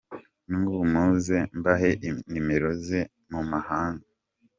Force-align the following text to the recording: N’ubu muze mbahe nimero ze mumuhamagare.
N’ubu 0.49 0.79
muze 0.91 1.37
mbahe 1.59 1.89
nimero 2.31 2.69
ze 2.85 3.01
mumuhamagare. 3.29 4.05